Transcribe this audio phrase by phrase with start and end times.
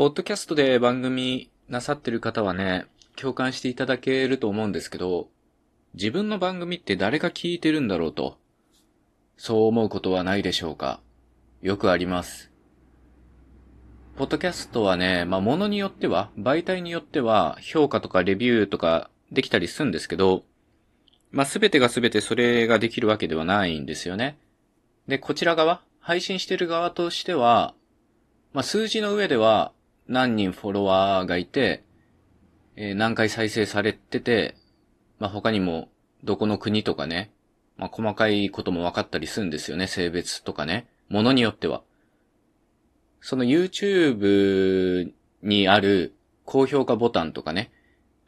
[0.00, 5.28] ポッドキャストで番組なさってる方はね、共感していただけると思うんですけど、
[5.92, 8.38] 自分の番組って誰が聞いてるんだろうと、
[9.36, 11.00] そう思うことはないでしょうか
[11.60, 12.50] よくあります。
[14.16, 20.44] ポッドキャストはね、まあ、ものによっては、媒体によっては、評価とかレビューとかできたりするんですけど、
[21.30, 24.38] まあ、すべてがすべてそれができるわけではないんですよね。
[25.08, 27.74] で、こちら側、配信してる側としては、
[28.54, 29.72] まあ、数字の上では
[30.10, 31.84] 何人フォロワーがいて、
[32.74, 34.56] えー、何回再生されてて、
[35.20, 35.88] まあ、他にも
[36.24, 37.30] どこの国とかね、
[37.76, 40.88] まあ、細かいことも分かったりするんですよね、性別とかね。
[41.08, 41.82] ものによっては。
[43.20, 45.12] その YouTube
[45.42, 46.14] にある
[46.44, 47.70] 高評価ボタンとかね、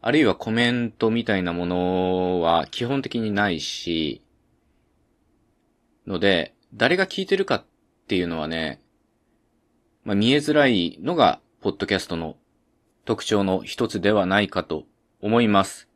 [0.00, 4.22] あるいはコメントみたいなものは基本的にないし、
[6.06, 7.64] ので、誰が聞いてるかっ
[8.08, 8.80] ていうのはね、
[10.04, 12.36] まあ、見えづらいのが、ポッドキャストの
[13.04, 14.84] 特徴の一つではないかと
[15.20, 15.88] 思います。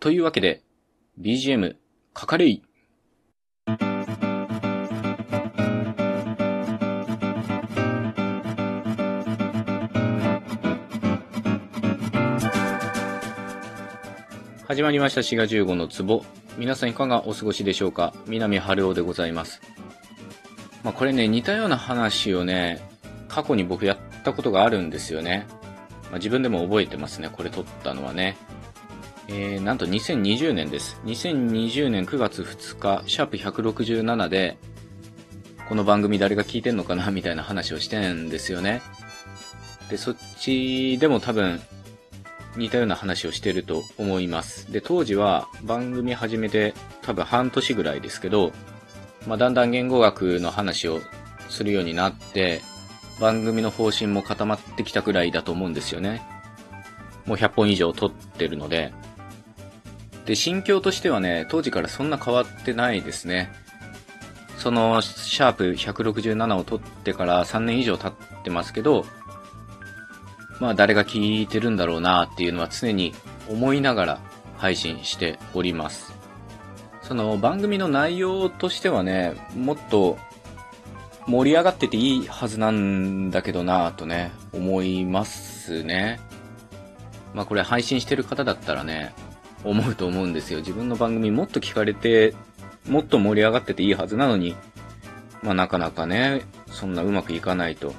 [0.00, 0.62] というわけで、
[1.20, 1.76] BGM、
[2.14, 2.62] かかれい
[14.66, 16.24] 始まりました4月15の壺。
[16.56, 18.14] 皆さんいかがお過ごしでしょうか？
[18.26, 19.60] 南春夫でございます。
[20.82, 22.95] まあこれね、似たような話をね、
[23.28, 25.46] 過去に僕やったことがあるんですよね。
[26.04, 28.36] まあ、自分でも覚えてますね、これ撮ったのはね。
[29.28, 31.00] えー、なんと2020年です。
[31.04, 34.56] 2020年9月2日、シャープ167で、
[35.68, 38.82] この番組誰が聞いてんのかなみたいな話をしてんですよね。
[39.90, 41.60] で、そっちでも多分
[42.56, 44.72] 似たような話をしてると思います。
[44.72, 48.52] で、当時は番組始めて多分半年ぐらいですけど、
[49.26, 51.00] まあ、だんだん言語学の話を
[51.48, 52.62] するようになって、
[53.20, 56.22] 番組の方針も固まってきたくらいだと思うんですよね。
[57.24, 58.92] もう100本以上撮ってるので。
[60.26, 63.52] で、心境としてはね、当時からそんな変わってないですね。
[64.58, 69.06] その、シャープ167を撮ってから3年以上経ってますけど、
[70.60, 73.14] まあ誰が聞いてるんだろうなっていうのは常に
[73.48, 74.20] 思いながら
[74.56, 76.14] 配信しております。
[77.02, 80.18] その番組の内容としてはね、もっと
[81.26, 86.20] 盛り上がってていいはずなんだけどなぁとね、思いますね。
[87.34, 89.12] まあこれ配信してる方だったらね、
[89.64, 90.60] 思うと思うんですよ。
[90.60, 92.34] 自分の番組もっと聞かれて、
[92.88, 94.54] もっと盛り上がってていいはずなのに、
[95.42, 97.92] まあなかなかね、そんなうまくいかないと。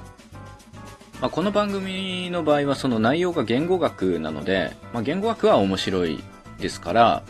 [1.20, 6.22] まあ、この番組の場合はその内容が言語学なので、まあ、言語学は面白い
[6.60, 7.22] ですから、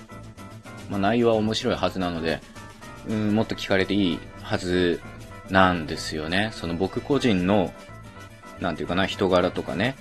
[0.91, 2.43] まあ、内容は面白いはずなので、
[3.09, 5.01] うん、もっと聞かれていいはず
[5.51, 6.51] なんですよね。
[6.53, 7.73] その僕個人の、
[8.61, 9.97] なんていうかな、人柄とかね、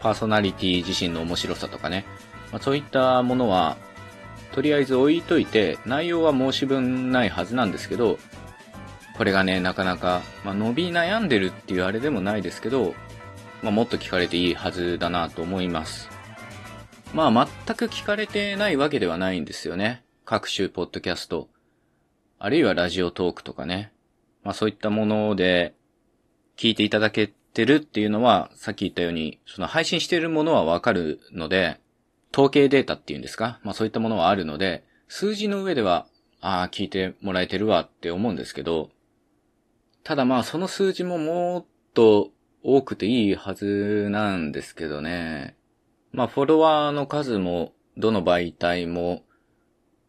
[0.00, 2.04] パーソナリティ自身の面白さとかね、
[2.50, 3.76] まあ、そういったものは、
[4.52, 8.18] とりあえず置いといて、内容は申し分ないはずなんですけど、
[9.16, 12.94] これがね、なかなか、まあ、伸び悩んでるっていうあれでもないですけど、
[13.62, 16.10] まあ、もっと聞かれていいはずだなと思います。
[17.14, 20.02] まあ、全く聞かれてないわけではないんですよね。
[20.24, 21.48] 各種ポッドキャスト、
[22.38, 23.91] あるいはラジオトークとかね。
[24.42, 25.74] まあ、そういったもので
[26.56, 31.80] 聞いていただけてるっていうのは、さっき言ったように、その配信しているものはわかるので、
[32.32, 33.60] 統計データっていうんですか？
[33.62, 36.06] まあそういったものはあるので、数字の上では、
[36.40, 38.90] ああ、聞いてもらえてるわって思うんですけど、
[40.02, 41.64] ただまあその数字ももっ
[41.94, 42.30] と
[42.62, 45.56] 多くていいはずなんですけどね。
[46.12, 49.22] まあ、フォロワーの数も、どの媒体も、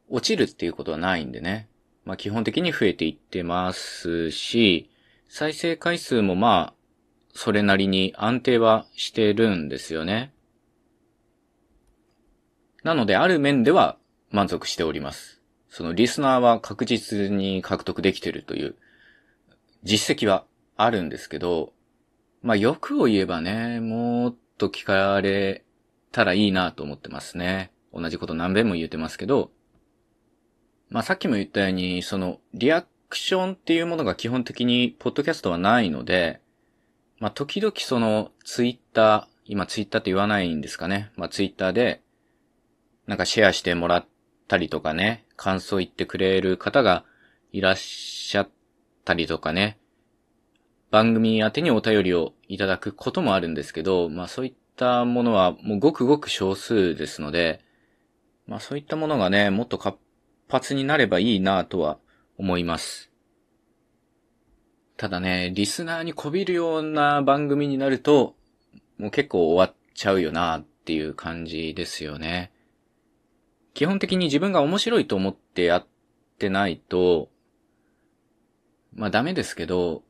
[0.09, 1.69] 落ちるっていうことはないんでね。
[2.05, 4.89] まあ、基本的に増えていってますし、
[5.29, 6.73] 再生回数もまあ、
[7.33, 10.33] それなりに安定はしてるんですよね。
[12.83, 13.97] なので、ある面では
[14.29, 15.41] 満足しております。
[15.69, 18.75] そのリスナーは確実に獲得できてるという
[19.83, 20.45] 実績は
[20.77, 21.73] あるんですけど、
[22.43, 25.63] まあ欲を言えばね、もっと聞かれ
[26.11, 27.71] たらいいなと思ってますね。
[27.93, 29.51] 同じこと何遍も言ってますけど、
[30.93, 36.39] まあさっきも言ったように、そのリアクションっていうものが基本的にポッドキャストはないので、
[37.17, 41.11] まあ時々そのツイッター、今ツイッターって言わないんですかね。
[41.15, 42.03] まあツイッターで
[43.07, 44.05] なんかシェアしてもらっ
[44.47, 47.05] たりとかね、感想言ってくれる方が
[47.51, 48.49] いらっしゃっ
[49.03, 49.79] たりとかね、
[50.91, 57.61] 番組宛てにお便りをいただくこともあるんですけど、まあそういったものはもうごくごく少数ですので、
[58.45, 59.97] まあそういったものがね、もっと活
[60.49, 61.97] 発になればいいなとは
[62.37, 63.11] 思います。
[64.97, 68.35] ただね、リスナーにこびるような番組になると、
[68.97, 72.51] もう結構終わっちゃうよなっていう感じですよね。
[73.73, 75.87] 基本的に自分が面白いと思ってやっ
[76.37, 77.29] てないと、
[78.95, 80.03] まあダメですけど、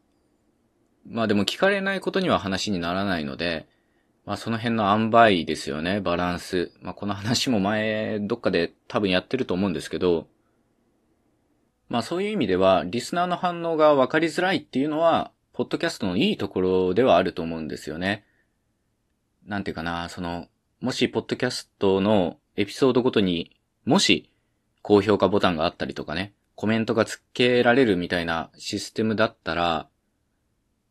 [1.07, 3.67] まあでも聞かれないことには話にならないので、
[4.25, 6.71] まあその辺の塩梅ですよね、バランス。
[6.81, 10.27] まあこの話も前どっかで多分やってると思うんですけど、
[11.89, 18.25] まあそういう意味では、リスナーの反応が分かりづらいっていうのは、ポッドキャストのいいところではあると思うんですよね。
[19.45, 20.47] なんていうかな、その、
[20.79, 23.55] もしポッドキャストのエピソードごとに、
[23.85, 24.31] もし
[24.81, 29.87] 高評価ボタンがあったりとかね、コメントが付けられるみたいなシステムだったら、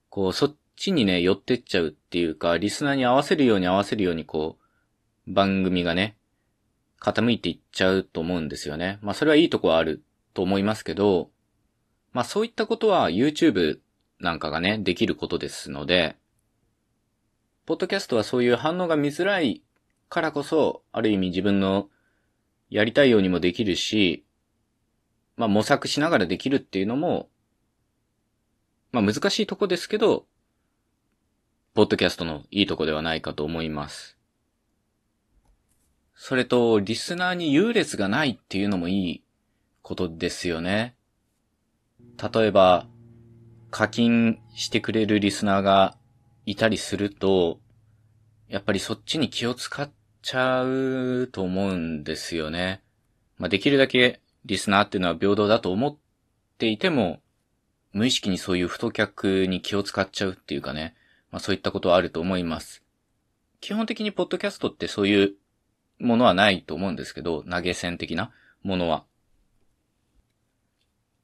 [0.08, 4.58] こう、そっちにね、寄ってっちゃうっていうか、リスナーに合わせるように合わせるようにこ
[5.26, 6.16] う、番組がね、
[7.00, 8.98] 傾いていっちゃうと思うんですよね。
[9.02, 10.02] まあそれはいいとこはある
[10.34, 11.30] と思いますけど、
[12.12, 13.80] まあそういったことは YouTube
[14.20, 16.16] なんかがね、できることですので、
[17.66, 19.62] ポッドキャストはそういう反応が見づらい
[20.08, 21.88] からこそ、ある意味自分の
[22.70, 24.24] やりたいようにもできるし、
[25.36, 27.28] まあ模索しながらできるっていうのも、
[28.92, 30.26] まあ難しいとこですけど、
[31.74, 34.18] ポッドキャストのいいとこではないかと思います。
[36.14, 39.24] それと、リスナーに優劣がないっていうのもいい
[39.80, 40.94] ことですよね。
[42.22, 42.86] 例えば、
[43.70, 45.96] 課金してくれるリスナーが
[46.44, 47.58] いたりすると、
[48.48, 49.90] やっぱりそっちに気を使っ
[50.20, 52.82] ちゃうと思うんですよね。
[53.38, 55.96] まあ、できるだけリスナーっていうのは平等だと思っ
[56.58, 57.22] ていても、
[57.92, 60.94] 無意識にそういう太客に気を使っちゃうっていうかね、
[61.32, 62.82] まあそういったことはあると思います。
[63.60, 65.34] 基本的にポッドキャストってそういう
[65.98, 68.30] ものはないと思うんですけど、投げ銭的な
[68.62, 69.04] ものは。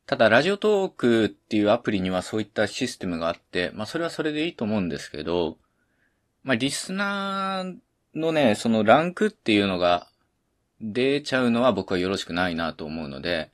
[0.07, 5.59] ただ、ラジオトークっていうアプリにはそういったシステムがあって、まあそれはそれでいいと思うんですけど、
[6.45, 7.77] まあリスナー
[8.15, 10.09] のね、そのランクっていうのが
[10.81, 13.51] 出ちゃうのは僕はよろしくないなと思うので、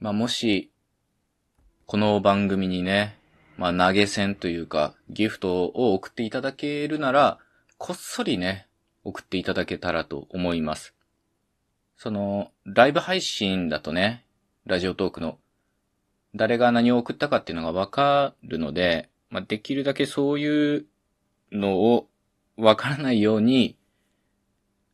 [0.00, 0.70] まあもし、
[1.86, 3.16] この番組にね、
[3.56, 7.38] まあ投げ銭というか、ギフトを送っていただけるなら、
[7.78, 8.66] こっそりね、
[9.04, 10.94] 送っていただけたらと思います。
[11.96, 14.24] その、ライブ配信だとね、
[14.66, 15.38] ラジオトークの
[16.34, 20.86] 誰が何を送ったかっていうのがわかるので、まあ、できるだけそういう
[21.52, 22.08] のを
[22.56, 23.76] わからないように、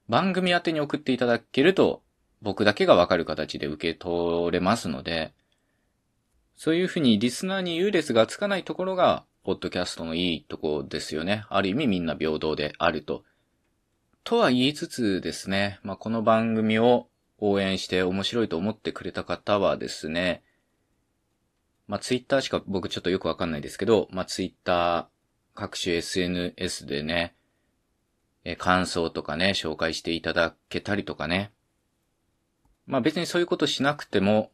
[0.09, 2.03] 番組宛てに送っていただけると、
[2.43, 5.33] 僕だけがわかる形で受け取れますので、
[6.63, 11.47] そういうふうにリスナーに優劣がつかないところが、ポッドキャストのいいとこですよね。
[11.49, 13.25] ある意味みんな平等であると。
[14.25, 17.09] とは言いつつですね、まあ、この番組を
[17.39, 20.43] 応援して面白いと思ってくれた方はですね、
[21.89, 25.07] まあ、ツイッターしか僕ちょっとよくわかんないですけど、まあ、ツイッター、
[25.55, 27.35] 各種 SNS でね、
[28.45, 31.53] え、感想とかね、紹介していただけたりとかね。
[32.85, 34.51] まあ、別にそういうことしなくても、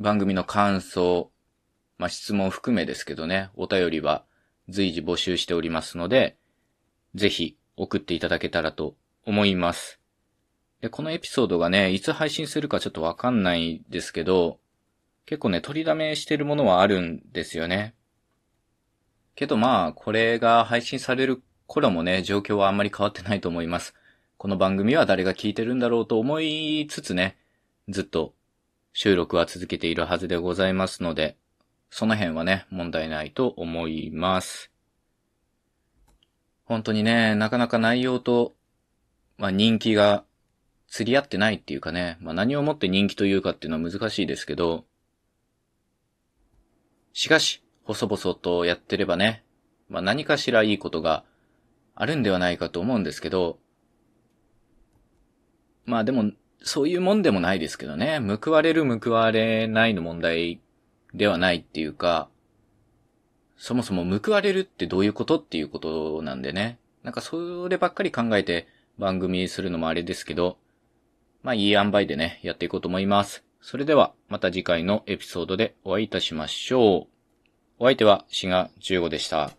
[0.00, 1.30] 番組の感想、
[1.98, 4.24] まあ、質問含めですけどね、お便りは
[4.70, 6.38] 随時募集しておりますので、
[7.14, 10.00] ぜひ送っていただけたらと思います。
[10.80, 14.58] で、このエピソードがね、いつ配信するかちょっとわかんないですけど、
[15.26, 17.94] 結構ね、取りだめしてるものはあるんですよね。
[19.34, 23.94] けどまあ、これが配信される頃もね、状況はあんまり変わってないと思います。
[24.38, 27.36] この番組は誰が聞いてるんだろうと思いつつね、
[27.90, 28.32] ずっと
[28.92, 31.36] 収録は続けているはずでございますので、
[31.90, 34.70] その辺はね、問題ないと思います。
[36.64, 38.54] 本当にね、なかなか内容と、
[39.38, 40.24] まあ人気が
[40.86, 44.84] 釣り合ってないっていうかね、まあ何をもって人気というかっていうのは難しいですけど、
[47.12, 49.44] しかし、細々とやってればね、
[49.88, 51.24] まあ何かしらいいことが
[51.94, 53.58] あるんではないかと思うんですけど、
[55.86, 56.30] まあでも、
[56.62, 60.60] そういうもんでもないですけどね、報われる報われないの問題
[61.14, 62.28] ではないっていうか、
[63.56, 66.78] そもそも報われるってどういうことっていうことなんでね。
[67.02, 70.56] なんかそればっかり考えて番組するのもあれですけど、
[71.42, 73.44] まあいい塩梅でね、やっていこうと思います。
[73.62, 77.20] それではまた次回のエピソードでお会いいたしましょう。
[77.78, 79.50] お相手は志賀15でした。